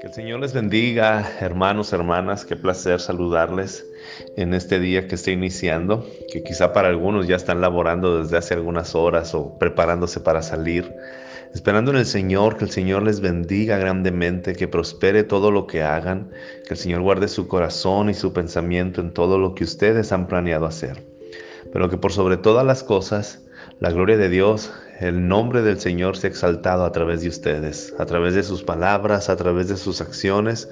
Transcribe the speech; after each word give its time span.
Que 0.00 0.06
el 0.06 0.12
Señor 0.12 0.40
les 0.40 0.52
bendiga, 0.52 1.26
hermanos, 1.40 1.92
hermanas. 1.92 2.44
Qué 2.44 2.56
placer 2.56 3.00
saludarles 3.00 3.86
en 4.36 4.52
este 4.52 4.78
día 4.80 5.08
que 5.08 5.14
está 5.14 5.30
iniciando, 5.30 6.06
que 6.30 6.42
quizá 6.42 6.72
para 6.72 6.88
algunos 6.88 7.26
ya 7.26 7.36
están 7.36 7.60
laborando 7.60 8.22
desde 8.22 8.36
hace 8.36 8.54
algunas 8.54 8.94
horas 8.94 9.34
o 9.34 9.56
preparándose 9.58 10.20
para 10.20 10.42
salir. 10.42 10.92
Esperando 11.54 11.90
en 11.90 11.96
el 11.96 12.06
Señor, 12.06 12.58
que 12.58 12.64
el 12.64 12.70
Señor 12.70 13.02
les 13.02 13.20
bendiga 13.20 13.78
grandemente, 13.78 14.54
que 14.54 14.68
prospere 14.68 15.24
todo 15.24 15.50
lo 15.50 15.66
que 15.66 15.82
hagan, 15.82 16.30
que 16.66 16.74
el 16.74 16.78
Señor 16.78 17.00
guarde 17.00 17.28
su 17.28 17.48
corazón 17.48 18.10
y 18.10 18.14
su 18.14 18.32
pensamiento 18.32 19.00
en 19.00 19.12
todo 19.12 19.38
lo 19.38 19.54
que 19.54 19.64
ustedes 19.64 20.12
han 20.12 20.26
planeado 20.28 20.66
hacer. 20.66 21.02
Pero 21.72 21.88
que 21.88 21.96
por 21.96 22.12
sobre 22.12 22.36
todas 22.36 22.66
las 22.66 22.82
cosas, 22.82 23.42
la 23.80 23.90
gloria 23.90 24.16
de 24.16 24.28
Dios, 24.28 24.72
el 25.00 25.26
nombre 25.26 25.62
del 25.62 25.80
Señor 25.80 26.18
se 26.18 26.26
ha 26.26 26.30
exaltado 26.30 26.84
a 26.84 26.92
través 26.92 27.22
de 27.22 27.28
ustedes, 27.28 27.94
a 27.98 28.04
través 28.04 28.34
de 28.34 28.42
sus 28.42 28.62
palabras, 28.62 29.30
a 29.30 29.36
través 29.36 29.68
de 29.68 29.78
sus 29.78 30.02
acciones, 30.02 30.68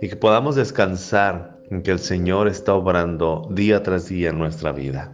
y 0.00 0.08
que 0.08 0.14
podamos 0.14 0.54
descansar 0.54 1.58
en 1.68 1.82
que 1.82 1.90
el 1.90 1.98
Señor 1.98 2.46
está 2.46 2.74
obrando 2.74 3.48
día 3.50 3.82
tras 3.82 4.08
día 4.08 4.30
en 4.30 4.38
nuestra 4.38 4.70
vida. 4.70 5.12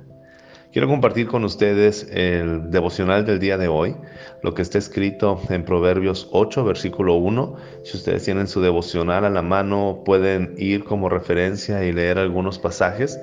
Quiero 0.71 0.87
compartir 0.87 1.29
con 1.29 1.45
ustedes 1.45 2.07
el 2.13 2.71
devocional 2.71 3.25
del 3.25 3.39
día 3.39 3.57
de 3.57 3.69
hoy, 3.69 3.97
lo 4.43 4.53
que 4.53 4.61
está 4.61 4.77
escrito 4.77 5.41
en 5.49 5.65
Proverbios 5.65 6.29
8, 6.31 6.63
versículo 6.63 7.15
1. 7.15 7.57
Si 7.85 7.97
ustedes 7.97 8.25
tienen 8.25 8.47
su 8.49 8.61
devocional 8.61 9.25
a 9.25 9.31
la 9.31 9.41
mano, 9.41 10.03
pueden 10.05 10.55
ir 10.59 10.85
como 10.85 11.09
referencia 11.09 11.83
y 11.85 11.93
leer 11.93 12.19
algunos 12.19 12.59
pasajes. 12.59 13.19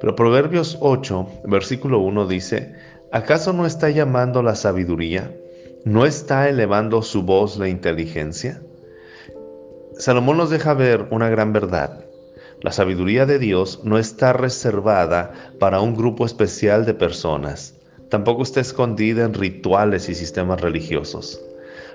Pero 0.00 0.16
Proverbios 0.16 0.76
8, 0.80 1.28
versículo 1.44 2.00
1 2.00 2.26
dice, 2.26 2.74
¿Acaso 3.10 3.54
no 3.54 3.64
está 3.64 3.88
llamando 3.88 4.42
la 4.42 4.54
sabiduría? 4.54 5.34
¿No 5.86 6.04
está 6.04 6.46
elevando 6.46 7.00
su 7.00 7.22
voz 7.22 7.56
la 7.56 7.66
inteligencia? 7.66 8.60
Salomón 9.96 10.36
nos 10.36 10.50
deja 10.50 10.74
ver 10.74 11.06
una 11.10 11.30
gran 11.30 11.54
verdad. 11.54 12.04
La 12.60 12.70
sabiduría 12.70 13.24
de 13.24 13.38
Dios 13.38 13.80
no 13.82 13.98
está 13.98 14.34
reservada 14.34 15.32
para 15.58 15.80
un 15.80 15.96
grupo 15.96 16.26
especial 16.26 16.84
de 16.84 16.92
personas. 16.92 17.74
Tampoco 18.10 18.42
está 18.42 18.60
escondida 18.60 19.24
en 19.24 19.32
rituales 19.32 20.10
y 20.10 20.14
sistemas 20.14 20.60
religiosos. 20.60 21.40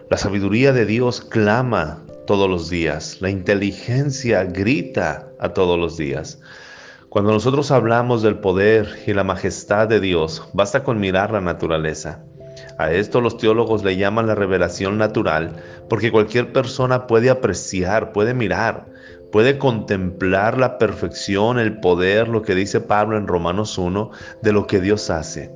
La 0.10 0.18
sabiduría 0.18 0.74
de 0.74 0.88
Dios 0.88 1.22
clama 1.22 2.04
todos 2.26 2.50
los 2.50 2.72
días. 2.72 3.22
La 3.22 3.30
inteligencia 3.30 4.46
grita 4.46 5.28
a 5.40 5.50
todos 5.50 5.78
los 5.78 5.96
días. 5.96 6.40
Cuando 7.14 7.32
nosotros 7.32 7.70
hablamos 7.70 8.24
del 8.24 8.40
poder 8.40 8.88
y 9.06 9.14
la 9.14 9.24
majestad 9.24 9.88
de 9.88 10.00
Dios, 10.00 10.50
basta 10.54 10.84
con 10.84 11.00
mirar 11.00 11.30
la 11.30 11.42
naturaleza. 11.42 12.24
A 12.80 12.92
esto 12.92 13.22
los 13.22 13.38
teólogos 13.38 13.84
le 13.84 13.98
llaman 13.98 14.26
la 14.26 14.34
revelación 14.34 14.98
natural, 14.98 15.56
porque 15.90 16.12
cualquier 16.12 16.52
persona 16.52 17.06
puede 17.06 17.30
apreciar, 17.30 18.14
puede 18.14 18.34
mirar, 18.34 18.88
puede 19.32 19.60
contemplar 19.60 20.58
la 20.58 20.80
perfección, 20.80 21.60
el 21.60 21.80
poder, 21.80 22.30
lo 22.30 22.42
que 22.42 22.56
dice 22.56 22.82
Pablo 22.82 23.16
en 23.16 23.28
Romanos 23.28 23.78
1, 23.78 24.10
de 24.42 24.52
lo 24.52 24.66
que 24.66 24.82
Dios 24.82 25.12
hace. 25.12 25.52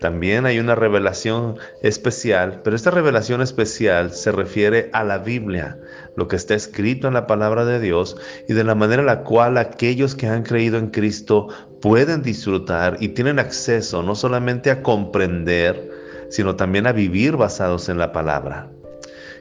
También 0.00 0.46
hay 0.46 0.58
una 0.58 0.74
revelación 0.74 1.56
especial, 1.82 2.62
pero 2.64 2.74
esta 2.74 2.90
revelación 2.90 3.42
especial 3.42 4.12
se 4.12 4.32
refiere 4.32 4.88
a 4.94 5.04
la 5.04 5.18
Biblia, 5.18 5.78
lo 6.16 6.26
que 6.26 6.36
está 6.36 6.54
escrito 6.54 7.06
en 7.06 7.14
la 7.14 7.26
palabra 7.26 7.66
de 7.66 7.80
Dios 7.80 8.16
y 8.48 8.54
de 8.54 8.64
la 8.64 8.74
manera 8.74 9.02
en 9.02 9.06
la 9.06 9.22
cual 9.24 9.58
aquellos 9.58 10.14
que 10.14 10.26
han 10.26 10.42
creído 10.42 10.78
en 10.78 10.88
Cristo 10.88 11.48
pueden 11.82 12.22
disfrutar 12.22 12.96
y 12.98 13.08
tienen 13.08 13.38
acceso 13.38 14.02
no 14.02 14.14
solamente 14.14 14.70
a 14.70 14.82
comprender, 14.82 15.90
sino 16.30 16.56
también 16.56 16.86
a 16.86 16.92
vivir 16.92 17.36
basados 17.36 17.90
en 17.90 17.98
la 17.98 18.10
palabra. 18.10 18.70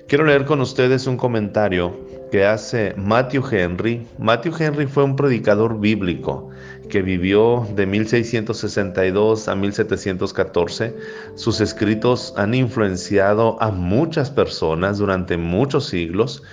Quiero 0.10 0.26
leer 0.26 0.44
con 0.44 0.60
ustedes 0.60 1.08
un 1.08 1.16
comentario 1.16 1.96
que 2.32 2.46
hace 2.46 2.94
Matthew 2.98 3.44
Henry. 3.50 4.08
Matthew 4.18 4.54
Henry 4.60 4.88
fue 4.88 5.04
un 5.04 5.16
predicador 5.16 5.80
bíblico 5.80 6.50
que 6.90 7.02
vivió 7.02 7.66
de 7.76 7.86
1662 7.86 9.48
a 9.48 9.56
1714. 9.56 10.96
Sus 11.36 11.62
escritos 11.62 12.34
han 12.36 12.54
influenciado 12.54 13.62
a 13.62 13.72
muchas 13.72 14.30
personas 14.30 14.98
durante 14.98 15.38
muchos 15.38 15.86
siglos 15.86 16.44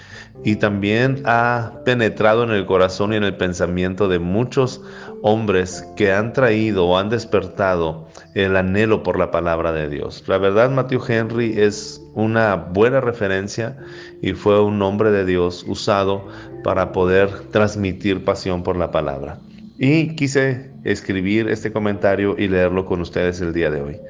y 0.44 0.56
también 0.56 1.22
ha 1.24 1.72
penetrado 1.84 2.44
en 2.44 2.50
el 2.50 2.66
corazón 2.66 3.12
y 3.12 3.16
en 3.16 3.24
el 3.24 3.36
pensamiento 3.36 4.06
de 4.06 4.18
muchos 4.18 4.82
hombres 5.22 5.84
que 5.96 6.12
han 6.12 6.32
traído 6.32 6.86
o 6.86 6.98
han 6.98 7.08
despertado 7.08 8.06
el 8.34 8.56
anhelo 8.56 9.02
por 9.02 9.18
la 9.18 9.30
palabra 9.30 9.72
de 9.72 9.88
Dios. 9.88 10.22
La 10.26 10.38
verdad, 10.38 10.70
Matthew 10.70 11.02
Henry 11.08 11.54
es 11.58 12.02
una 12.14 12.54
buena 12.54 13.00
referencia 13.00 13.76
y 14.22 14.32
fue 14.32 14.62
un 14.62 14.80
hombre 14.82 15.10
de 15.10 15.24
Dios 15.24 15.64
usado 15.66 16.28
para 16.62 16.92
poder 16.92 17.30
transmitir 17.50 18.24
pasión 18.24 18.62
por 18.62 18.76
la 18.76 18.90
palabra. 18.90 19.38
Y 19.78 20.14
quise 20.16 20.70
escribir 20.84 21.48
este 21.48 21.70
comentario 21.70 22.34
y 22.38 22.48
leerlo 22.48 22.86
con 22.86 23.02
ustedes 23.02 23.40
el 23.42 23.52
día 23.52 23.70
de 23.70 23.82
hoy. 23.82 24.00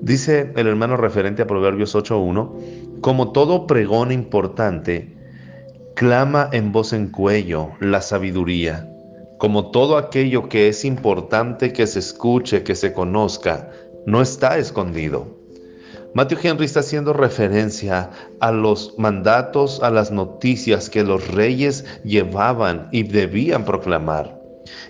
Dice 0.00 0.52
el 0.56 0.66
hermano 0.66 0.96
referente 0.96 1.42
a 1.42 1.46
Proverbios 1.46 1.94
8.1, 1.94 3.00
como 3.00 3.30
todo 3.30 3.66
pregón 3.66 4.10
importante, 4.10 5.14
clama 5.94 6.48
en 6.52 6.72
voz 6.72 6.92
en 6.92 7.08
cuello 7.08 7.70
la 7.80 8.00
sabiduría. 8.00 8.88
Como 9.38 9.70
todo 9.70 9.96
aquello 9.96 10.48
que 10.48 10.68
es 10.68 10.84
importante 10.84 11.72
que 11.72 11.86
se 11.86 12.00
escuche, 12.00 12.64
que 12.64 12.74
se 12.74 12.92
conozca, 12.92 13.70
no 14.06 14.20
está 14.20 14.58
escondido. 14.58 15.36
Matthew 16.14 16.38
Henry 16.42 16.64
está 16.64 16.80
haciendo 16.80 17.12
referencia 17.12 18.10
a 18.40 18.50
los 18.50 18.94
mandatos, 18.98 19.82
a 19.82 19.90
las 19.90 20.10
noticias 20.10 20.88
que 20.90 21.04
los 21.04 21.28
reyes 21.28 21.84
llevaban 22.04 22.88
y 22.90 23.02
debían 23.02 23.64
proclamar. 23.64 24.35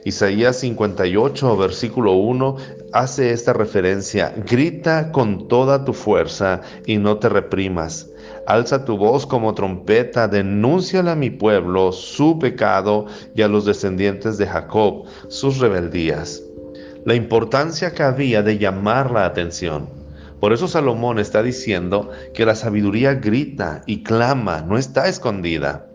Isaías 0.05 0.61
58, 0.61 1.57
versículo 1.57 2.13
1, 2.13 2.57
hace 2.93 3.33
esta 3.33 3.53
referencia. 3.53 4.35
Grita 4.49 5.11
con 5.13 5.49
toda 5.49 5.85
tu 5.85 5.93
fuerza 5.93 6.61
y 6.87 6.99
no 6.99 7.19
te 7.19 7.29
reprimas. 7.29 8.09
Alza 8.47 8.85
tu 8.85 8.97
voz 8.97 9.27
como 9.27 9.55
trompeta, 9.55 10.29
denúnciale 10.29 11.11
a 11.11 11.17
mi 11.17 11.31
pueblo 11.31 11.93
su 11.93 12.39
pecado 12.39 13.07
y 13.35 13.43
a 13.43 13.49
los 13.49 13.65
descendientes 13.65 14.39
de 14.39 14.47
Jacob 14.47 15.05
sus 15.29 15.59
rebeldías. 15.59 16.43
La 17.05 17.15
importancia 17.15 17.93
que 17.93 18.03
había 18.03 18.43
de 18.43 18.59
llamar 18.59 19.11
la 19.11 19.25
atención. 19.25 19.89
Por 20.41 20.53
eso 20.53 20.69
Salomón 20.69 21.19
está 21.19 21.43
diciendo 21.43 22.11
que 22.35 22.45
la 22.45 22.55
sabiduría 22.55 23.15
grita 23.15 23.83
y 23.87 24.03
clama, 24.03 24.61
no 24.63 24.77
está 24.77 25.09
escondida. 25.09 25.89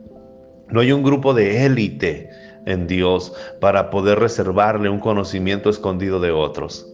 No 0.69 0.79
hay 0.79 0.91
un 0.91 1.03
grupo 1.03 1.33
de 1.33 1.65
élite 1.65 2.29
en 2.65 2.87
Dios 2.87 3.33
para 3.59 3.89
poder 3.89 4.19
reservarle 4.19 4.89
un 4.89 4.99
conocimiento 4.99 5.69
escondido 5.69 6.19
de 6.19 6.31
otros. 6.31 6.87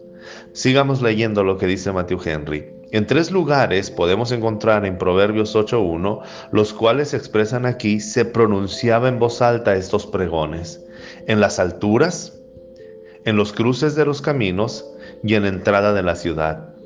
Sigamos 0.54 1.02
leyendo 1.02 1.44
lo 1.44 1.58
que 1.58 1.68
dice 1.68 1.92
Matthew 1.92 2.22
Henry. 2.26 2.74
En 2.92 3.06
tres 3.06 3.32
lugares 3.32 3.92
podemos 3.92 4.32
encontrar 4.32 4.86
en 4.86 4.98
Proverbios 4.98 5.56
8.1, 5.56 6.22
los 6.52 6.74
cuales 6.74 7.10
se 7.10 7.18
expresan 7.18 7.66
aquí, 7.66 8.00
se 8.00 8.24
pronunciaba 8.24 9.10
en 9.10 9.20
voz 9.20 9.42
alta 9.42 9.76
estos 9.76 10.06
pregones. 10.06 10.84
En 11.28 11.42
las 11.42 11.60
alturas, 11.60 12.40
en 13.26 13.36
los 13.36 13.52
cruces 13.52 13.96
de 13.96 14.06
los 14.06 14.22
caminos 14.22 14.90
y 15.22 15.36
en 15.36 15.44
la 15.44 15.50
entrada 15.50 15.94
de 15.94 16.04
la 16.04 16.16
ciudad. 16.16 16.77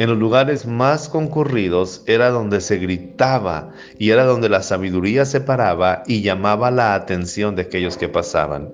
En 0.00 0.08
los 0.08 0.16
lugares 0.16 0.64
más 0.64 1.10
concurridos 1.10 2.02
era 2.06 2.30
donde 2.30 2.62
se 2.62 2.78
gritaba 2.78 3.68
y 3.98 4.12
era 4.12 4.24
donde 4.24 4.48
la 4.48 4.62
sabiduría 4.62 5.26
se 5.26 5.42
paraba 5.42 6.04
y 6.06 6.22
llamaba 6.22 6.70
la 6.70 6.94
atención 6.94 7.54
de 7.54 7.60
aquellos 7.60 7.98
que 7.98 8.08
pasaban. 8.08 8.72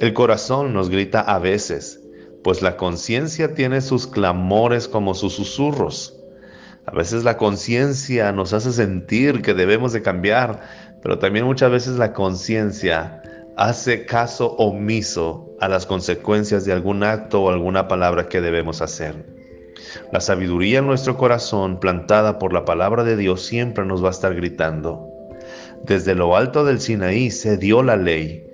El 0.00 0.12
corazón 0.12 0.72
nos 0.72 0.90
grita 0.90 1.20
a 1.20 1.38
veces, 1.38 2.00
pues 2.42 2.62
la 2.62 2.76
conciencia 2.76 3.54
tiene 3.54 3.80
sus 3.80 4.08
clamores 4.08 4.88
como 4.88 5.14
sus 5.14 5.34
susurros. 5.34 6.18
A 6.84 6.96
veces 6.96 7.22
la 7.22 7.36
conciencia 7.36 8.32
nos 8.32 8.52
hace 8.52 8.72
sentir 8.72 9.42
que 9.42 9.54
debemos 9.54 9.92
de 9.92 10.02
cambiar, 10.02 10.62
pero 11.00 11.20
también 11.20 11.44
muchas 11.44 11.70
veces 11.70 11.96
la 11.96 12.12
conciencia 12.12 13.22
hace 13.56 14.04
caso 14.04 14.56
omiso 14.56 15.48
a 15.60 15.68
las 15.68 15.86
consecuencias 15.86 16.64
de 16.64 16.72
algún 16.72 17.04
acto 17.04 17.40
o 17.40 17.50
alguna 17.50 17.86
palabra 17.86 18.28
que 18.28 18.40
debemos 18.40 18.82
hacer. 18.82 19.39
La 20.12 20.20
sabiduría 20.20 20.80
en 20.80 20.86
nuestro 20.86 21.16
corazón, 21.16 21.78
plantada 21.78 22.38
por 22.38 22.52
la 22.52 22.64
palabra 22.64 23.04
de 23.04 23.16
Dios, 23.16 23.44
siempre 23.44 23.84
nos 23.84 24.02
va 24.02 24.08
a 24.08 24.12
estar 24.12 24.34
gritando. 24.34 25.06
Desde 25.84 26.14
lo 26.14 26.36
alto 26.36 26.64
del 26.64 26.80
Sinaí 26.80 27.30
se 27.30 27.56
dio 27.56 27.82
la 27.82 27.96
ley, 27.96 28.46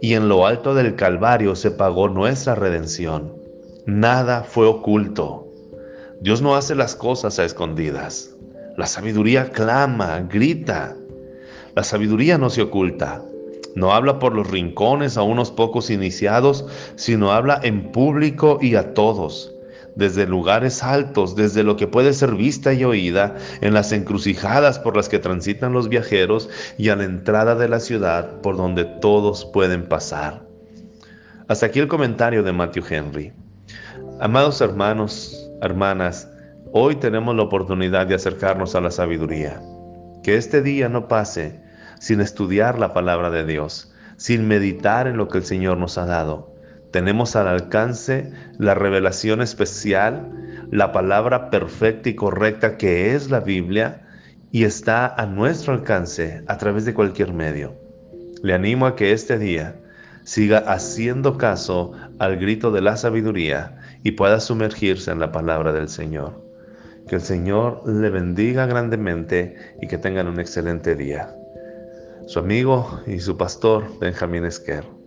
y 0.00 0.14
en 0.14 0.28
lo 0.28 0.46
alto 0.46 0.74
del 0.74 0.94
Calvario 0.94 1.54
se 1.54 1.70
pagó 1.70 2.08
nuestra 2.08 2.54
redención. 2.54 3.34
Nada 3.86 4.44
fue 4.44 4.66
oculto. 4.66 5.46
Dios 6.20 6.42
no 6.42 6.56
hace 6.56 6.74
las 6.74 6.94
cosas 6.94 7.38
a 7.38 7.44
escondidas. 7.44 8.34
La 8.76 8.86
sabiduría 8.86 9.50
clama, 9.50 10.20
grita. 10.20 10.96
La 11.74 11.82
sabiduría 11.82 12.38
no 12.38 12.50
se 12.50 12.62
oculta. 12.62 13.22
No 13.74 13.92
habla 13.92 14.18
por 14.18 14.34
los 14.34 14.50
rincones 14.50 15.16
a 15.16 15.22
unos 15.22 15.50
pocos 15.50 15.90
iniciados, 15.90 16.66
sino 16.96 17.32
habla 17.32 17.60
en 17.62 17.92
público 17.92 18.58
y 18.60 18.74
a 18.74 18.94
todos 18.94 19.49
desde 19.96 20.26
lugares 20.26 20.82
altos, 20.82 21.36
desde 21.36 21.62
lo 21.62 21.76
que 21.76 21.86
puede 21.86 22.12
ser 22.12 22.34
vista 22.34 22.72
y 22.72 22.84
oída, 22.84 23.36
en 23.60 23.74
las 23.74 23.92
encrucijadas 23.92 24.78
por 24.78 24.96
las 24.96 25.08
que 25.08 25.18
transitan 25.18 25.72
los 25.72 25.88
viajeros 25.88 26.48
y 26.78 26.88
a 26.88 26.96
la 26.96 27.04
entrada 27.04 27.54
de 27.54 27.68
la 27.68 27.80
ciudad 27.80 28.40
por 28.40 28.56
donde 28.56 28.84
todos 28.84 29.44
pueden 29.46 29.86
pasar. 29.86 30.42
Hasta 31.48 31.66
aquí 31.66 31.80
el 31.80 31.88
comentario 31.88 32.42
de 32.42 32.52
Matthew 32.52 32.84
Henry. 32.88 33.32
Amados 34.20 34.60
hermanos, 34.60 35.50
hermanas, 35.62 36.28
hoy 36.72 36.94
tenemos 36.96 37.34
la 37.34 37.42
oportunidad 37.42 38.06
de 38.06 38.14
acercarnos 38.14 38.74
a 38.74 38.80
la 38.80 38.90
sabiduría. 38.90 39.60
Que 40.22 40.36
este 40.36 40.62
día 40.62 40.88
no 40.88 41.08
pase 41.08 41.60
sin 41.98 42.20
estudiar 42.20 42.78
la 42.78 42.92
palabra 42.92 43.30
de 43.30 43.44
Dios, 43.44 43.92
sin 44.16 44.46
meditar 44.46 45.06
en 45.06 45.16
lo 45.16 45.28
que 45.28 45.38
el 45.38 45.44
Señor 45.44 45.78
nos 45.78 45.98
ha 45.98 46.06
dado. 46.06 46.54
Tenemos 46.92 47.36
al 47.36 47.46
alcance 47.46 48.32
la 48.58 48.74
revelación 48.74 49.42
especial, 49.42 50.28
la 50.70 50.92
palabra 50.92 51.50
perfecta 51.50 52.08
y 52.08 52.14
correcta 52.14 52.76
que 52.76 53.14
es 53.14 53.30
la 53.30 53.40
Biblia 53.40 54.02
y 54.50 54.64
está 54.64 55.06
a 55.06 55.26
nuestro 55.26 55.72
alcance 55.72 56.42
a 56.48 56.58
través 56.58 56.84
de 56.84 56.94
cualquier 56.94 57.32
medio. 57.32 57.74
Le 58.42 58.54
animo 58.54 58.86
a 58.86 58.96
que 58.96 59.12
este 59.12 59.38
día 59.38 59.76
siga 60.24 60.58
haciendo 60.58 61.38
caso 61.38 61.92
al 62.18 62.36
grito 62.36 62.72
de 62.72 62.80
la 62.80 62.96
sabiduría 62.96 63.78
y 64.02 64.12
pueda 64.12 64.40
sumergirse 64.40 65.10
en 65.10 65.20
la 65.20 65.30
palabra 65.30 65.72
del 65.72 65.88
Señor. 65.88 66.44
Que 67.08 67.16
el 67.16 67.22
Señor 67.22 67.82
le 67.86 68.10
bendiga 68.10 68.66
grandemente 68.66 69.56
y 69.80 69.86
que 69.86 69.98
tengan 69.98 70.26
un 70.26 70.40
excelente 70.40 70.96
día. 70.96 71.34
Su 72.26 72.38
amigo 72.38 73.00
y 73.06 73.20
su 73.20 73.36
pastor 73.36 73.98
Benjamín 74.00 74.44
Esquer. 74.44 74.99